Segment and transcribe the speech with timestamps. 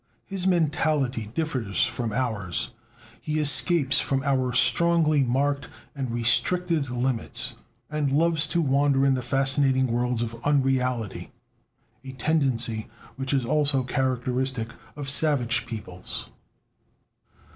[0.25, 2.73] His mentality differs from ours;
[3.21, 7.53] he escapes from our strongly marked and restricted limits,
[7.87, 11.29] and loves to wander in the fascinating worlds of unreality,
[12.03, 16.31] a tendency which is also characteristic of savage peoples.